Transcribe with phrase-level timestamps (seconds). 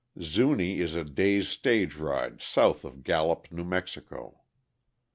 [0.19, 4.41] Zuni is a day's stage ride south of Gallup, New Mexico.